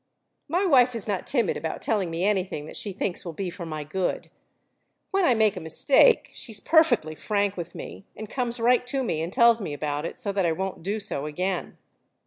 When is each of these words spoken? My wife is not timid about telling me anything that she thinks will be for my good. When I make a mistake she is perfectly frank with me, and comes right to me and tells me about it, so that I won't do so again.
My 0.47 0.65
wife 0.65 0.95
is 0.95 1.07
not 1.07 1.27
timid 1.27 1.55
about 1.57 1.79
telling 1.79 2.09
me 2.09 2.23
anything 2.25 2.65
that 2.65 2.75
she 2.75 2.91
thinks 2.91 3.23
will 3.23 3.33
be 3.33 3.51
for 3.51 3.67
my 3.67 3.83
good. 3.83 4.31
When 5.11 5.23
I 5.25 5.35
make 5.35 5.55
a 5.55 5.59
mistake 5.59 6.31
she 6.33 6.51
is 6.53 6.59
perfectly 6.59 7.13
frank 7.13 7.55
with 7.55 7.75
me, 7.75 8.07
and 8.15 8.27
comes 8.27 8.59
right 8.59 8.87
to 8.87 9.03
me 9.03 9.21
and 9.21 9.31
tells 9.31 9.61
me 9.61 9.73
about 9.73 10.05
it, 10.05 10.17
so 10.17 10.31
that 10.31 10.43
I 10.43 10.53
won't 10.53 10.81
do 10.81 10.99
so 10.99 11.27
again. 11.27 11.77